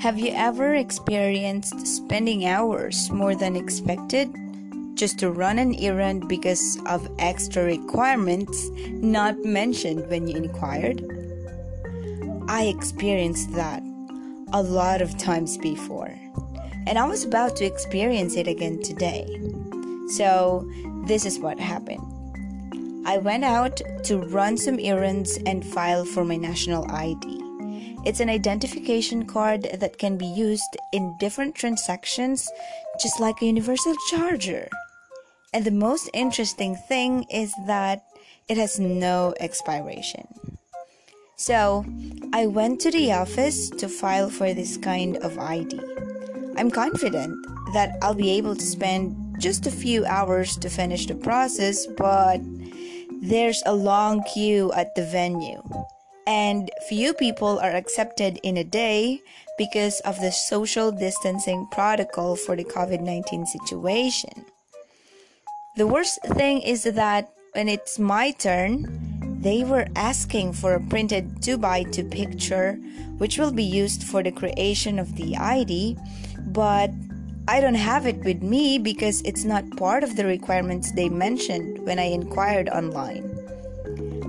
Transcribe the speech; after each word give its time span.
Have 0.00 0.16
you 0.16 0.30
ever 0.32 0.76
experienced 0.76 1.84
spending 1.84 2.46
hours 2.46 3.10
more 3.10 3.34
than 3.34 3.56
expected 3.56 4.32
just 4.94 5.18
to 5.18 5.32
run 5.32 5.58
an 5.58 5.74
errand 5.74 6.28
because 6.28 6.78
of 6.86 7.10
extra 7.18 7.64
requirements 7.64 8.68
not 8.90 9.44
mentioned 9.44 10.08
when 10.08 10.28
you 10.28 10.36
inquired? 10.36 11.02
I 12.46 12.66
experienced 12.66 13.52
that 13.54 13.82
a 14.52 14.62
lot 14.62 15.02
of 15.02 15.18
times 15.18 15.58
before, 15.58 16.14
and 16.86 16.96
I 16.96 17.04
was 17.04 17.24
about 17.24 17.56
to 17.56 17.64
experience 17.64 18.36
it 18.36 18.46
again 18.46 18.80
today. 18.80 19.26
So, 20.10 20.70
this 21.06 21.26
is 21.26 21.40
what 21.40 21.58
happened. 21.58 22.04
I 23.04 23.18
went 23.18 23.42
out 23.42 23.80
to 24.04 24.18
run 24.18 24.58
some 24.58 24.78
errands 24.78 25.40
and 25.44 25.66
file 25.66 26.04
for 26.04 26.24
my 26.24 26.36
national 26.36 26.88
ID. 26.88 27.47
It's 28.08 28.20
an 28.20 28.30
identification 28.30 29.26
card 29.26 29.64
that 29.64 29.98
can 29.98 30.16
be 30.16 30.24
used 30.24 30.78
in 30.94 31.14
different 31.20 31.54
transactions, 31.54 32.50
just 32.98 33.20
like 33.20 33.42
a 33.42 33.44
universal 33.44 33.94
charger. 34.08 34.66
And 35.52 35.62
the 35.66 35.72
most 35.72 36.08
interesting 36.14 36.74
thing 36.74 37.24
is 37.24 37.52
that 37.66 38.06
it 38.48 38.56
has 38.56 38.80
no 38.80 39.34
expiration. 39.40 40.26
So, 41.36 41.84
I 42.32 42.46
went 42.46 42.80
to 42.80 42.90
the 42.90 43.12
office 43.12 43.68
to 43.76 43.90
file 43.90 44.30
for 44.30 44.54
this 44.54 44.78
kind 44.78 45.18
of 45.18 45.38
ID. 45.38 45.78
I'm 46.56 46.70
confident 46.70 47.36
that 47.74 47.98
I'll 48.00 48.14
be 48.14 48.30
able 48.30 48.56
to 48.56 48.64
spend 48.64 49.36
just 49.38 49.66
a 49.66 49.70
few 49.70 50.06
hours 50.06 50.56
to 50.56 50.70
finish 50.70 51.04
the 51.04 51.14
process, 51.14 51.86
but 51.86 52.40
there's 53.20 53.62
a 53.66 53.74
long 53.74 54.22
queue 54.32 54.72
at 54.72 54.94
the 54.94 55.04
venue 55.04 55.60
and 56.28 56.70
few 56.86 57.14
people 57.14 57.58
are 57.58 57.72
accepted 57.72 58.38
in 58.42 58.58
a 58.58 58.62
day 58.62 59.22
because 59.56 59.98
of 60.00 60.20
the 60.20 60.30
social 60.30 60.92
distancing 60.92 61.66
protocol 61.72 62.36
for 62.36 62.54
the 62.54 62.64
COVID 62.64 63.00
19 63.00 63.46
situation. 63.46 64.44
The 65.76 65.86
worst 65.86 66.20
thing 66.36 66.60
is 66.60 66.84
that 66.84 67.32
when 67.54 67.68
it's 67.68 67.98
my 67.98 68.32
turn, 68.32 68.84
they 69.40 69.64
were 69.64 69.86
asking 69.96 70.52
for 70.52 70.74
a 70.74 70.84
printed 70.84 71.42
2 71.42 71.56
by 71.56 71.84
2 71.84 72.04
picture, 72.04 72.74
which 73.16 73.38
will 73.38 73.52
be 73.52 73.64
used 73.64 74.04
for 74.04 74.22
the 74.22 74.32
creation 74.32 74.98
of 74.98 75.16
the 75.16 75.34
ID, 75.34 75.96
but 76.52 76.90
I 77.48 77.62
don't 77.62 77.80
have 77.80 78.04
it 78.04 78.18
with 78.20 78.42
me 78.42 78.78
because 78.78 79.22
it's 79.22 79.44
not 79.44 79.64
part 79.78 80.04
of 80.04 80.16
the 80.16 80.26
requirements 80.26 80.92
they 80.92 81.08
mentioned 81.08 81.78
when 81.86 81.98
I 81.98 82.12
inquired 82.12 82.68
online. 82.68 83.37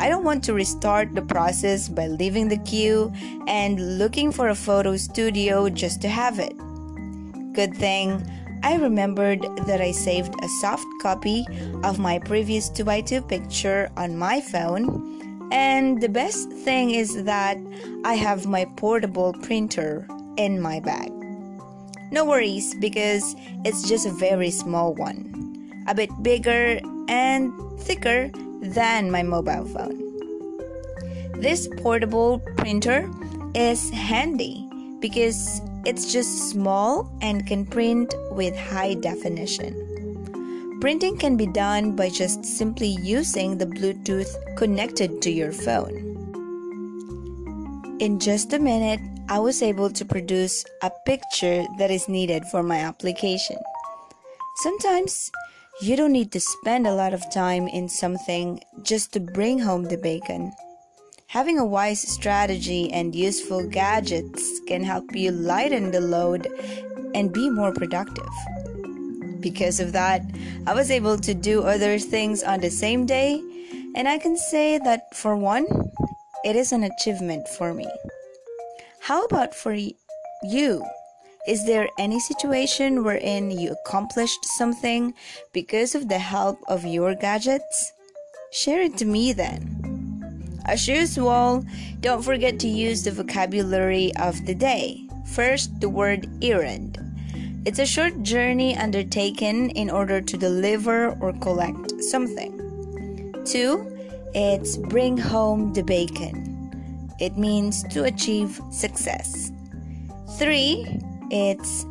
I 0.00 0.08
don't 0.08 0.24
want 0.24 0.42
to 0.44 0.54
restart 0.54 1.14
the 1.14 1.20
process 1.20 1.86
by 1.90 2.06
leaving 2.06 2.48
the 2.48 2.56
queue 2.56 3.12
and 3.46 3.98
looking 3.98 4.32
for 4.32 4.48
a 4.48 4.54
photo 4.54 4.96
studio 4.96 5.68
just 5.68 6.00
to 6.00 6.08
have 6.08 6.38
it. 6.38 6.56
Good 7.52 7.74
thing 7.74 8.24
I 8.62 8.76
remembered 8.76 9.42
that 9.66 9.82
I 9.82 9.90
saved 9.92 10.34
a 10.42 10.48
soft 10.62 10.86
copy 11.02 11.44
of 11.84 11.98
my 11.98 12.18
previous 12.18 12.70
2x2 12.70 13.28
picture 13.28 13.90
on 13.98 14.16
my 14.16 14.40
phone, 14.40 15.50
and 15.52 16.00
the 16.00 16.08
best 16.08 16.50
thing 16.50 16.92
is 16.92 17.24
that 17.24 17.58
I 18.02 18.14
have 18.14 18.46
my 18.46 18.64
portable 18.76 19.34
printer 19.34 20.08
in 20.38 20.62
my 20.62 20.80
bag. 20.80 21.12
No 22.10 22.24
worries 22.24 22.74
because 22.80 23.36
it's 23.66 23.86
just 23.86 24.06
a 24.06 24.12
very 24.12 24.50
small 24.50 24.94
one, 24.94 25.84
a 25.86 25.94
bit 25.94 26.10
bigger 26.22 26.80
and 27.08 27.52
thicker 27.80 28.30
than 28.60 29.10
my 29.10 29.22
mobile 29.22 29.64
phone. 29.66 29.98
This 31.40 31.68
portable 31.78 32.40
printer 32.56 33.10
is 33.54 33.90
handy 33.90 34.68
because 35.00 35.60
it's 35.86 36.12
just 36.12 36.50
small 36.50 37.10
and 37.22 37.46
can 37.46 37.64
print 37.64 38.14
with 38.32 38.56
high 38.56 38.94
definition. 38.94 40.78
Printing 40.80 41.16
can 41.16 41.36
be 41.36 41.46
done 41.46 41.96
by 41.96 42.08
just 42.08 42.44
simply 42.44 42.96
using 43.02 43.58
the 43.58 43.66
Bluetooth 43.66 44.32
connected 44.56 45.22
to 45.22 45.30
your 45.30 45.52
phone. 45.52 46.06
In 48.00 48.18
just 48.18 48.52
a 48.52 48.58
minute, 48.58 49.00
I 49.28 49.38
was 49.38 49.62
able 49.62 49.90
to 49.90 50.04
produce 50.04 50.64
a 50.82 50.90
picture 51.06 51.64
that 51.78 51.90
is 51.90 52.08
needed 52.08 52.44
for 52.46 52.62
my 52.62 52.78
application. 52.78 53.56
Sometimes 54.56 55.30
you 55.82 55.96
don't 55.96 56.12
need 56.12 56.30
to 56.32 56.40
spend 56.40 56.86
a 56.86 56.94
lot 56.94 57.14
of 57.14 57.30
time 57.30 57.66
in 57.66 57.88
something 57.88 58.60
just 58.82 59.12
to 59.14 59.20
bring 59.20 59.58
home 59.58 59.84
the 59.84 59.96
bacon. 59.96 60.52
Having 61.28 61.58
a 61.58 61.64
wise 61.64 62.00
strategy 62.00 62.92
and 62.92 63.14
useful 63.14 63.66
gadgets 63.66 64.60
can 64.66 64.84
help 64.84 65.14
you 65.14 65.30
lighten 65.30 65.90
the 65.90 66.00
load 66.00 66.48
and 67.14 67.32
be 67.32 67.48
more 67.48 67.72
productive. 67.72 68.28
Because 69.40 69.80
of 69.80 69.92
that, 69.92 70.22
I 70.66 70.74
was 70.74 70.90
able 70.90 71.16
to 71.18 71.32
do 71.32 71.62
other 71.62 71.98
things 71.98 72.42
on 72.42 72.60
the 72.60 72.70
same 72.70 73.06
day, 73.06 73.40
and 73.96 74.06
I 74.06 74.18
can 74.18 74.36
say 74.36 74.76
that 74.78 75.14
for 75.14 75.34
one, 75.34 75.66
it 76.44 76.56
is 76.56 76.72
an 76.72 76.84
achievement 76.84 77.48
for 77.48 77.72
me. 77.72 77.86
How 79.00 79.24
about 79.24 79.54
for 79.54 79.74
you? 80.42 80.84
Is 81.50 81.66
there 81.66 81.88
any 81.98 82.20
situation 82.20 83.02
wherein 83.02 83.50
you 83.50 83.72
accomplished 83.72 84.44
something 84.44 85.14
because 85.52 85.96
of 85.96 86.08
the 86.08 86.20
help 86.20 86.62
of 86.68 86.84
your 86.84 87.16
gadgets? 87.16 87.92
Share 88.52 88.82
it 88.82 88.96
to 88.98 89.04
me 89.04 89.32
then. 89.32 90.62
As 90.66 90.86
usual, 90.86 91.66
don't 91.98 92.22
forget 92.22 92.60
to 92.60 92.68
use 92.68 93.02
the 93.02 93.10
vocabulary 93.10 94.14
of 94.14 94.46
the 94.46 94.54
day. 94.54 95.02
First, 95.34 95.80
the 95.80 95.88
word 95.88 96.30
errand. 96.40 97.02
It's 97.66 97.80
a 97.80 97.84
short 97.84 98.22
journey 98.22 98.76
undertaken 98.76 99.70
in 99.70 99.90
order 99.90 100.20
to 100.20 100.36
deliver 100.36 101.18
or 101.18 101.32
collect 101.32 102.00
something. 102.00 102.54
Two, 103.44 103.90
it's 104.34 104.76
bring 104.76 105.18
home 105.18 105.72
the 105.72 105.82
bacon. 105.82 107.10
It 107.18 107.36
means 107.36 107.82
to 107.90 108.04
achieve 108.04 108.60
success. 108.70 109.50
Three, 110.38 110.86
it's 111.30 111.84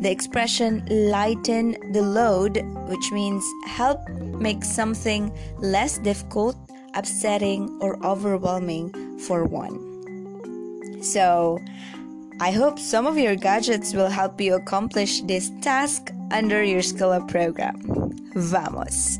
the 0.00 0.10
expression 0.10 0.84
lighten 0.88 1.76
the 1.92 2.02
load, 2.02 2.62
which 2.88 3.12
means 3.12 3.44
help 3.66 4.00
make 4.40 4.64
something 4.64 5.32
less 5.58 5.98
difficult, 5.98 6.56
upsetting, 6.94 7.78
or 7.80 7.98
overwhelming 8.04 9.18
for 9.18 9.44
one. 9.44 9.78
So, 11.02 11.58
I 12.40 12.50
hope 12.52 12.78
some 12.78 13.06
of 13.06 13.18
your 13.18 13.36
gadgets 13.36 13.92
will 13.92 14.08
help 14.08 14.40
you 14.40 14.54
accomplish 14.54 15.20
this 15.22 15.50
task 15.60 16.10
under 16.30 16.62
your 16.62 16.82
Up 17.12 17.28
program. 17.28 17.76
Vamos! 18.34 19.18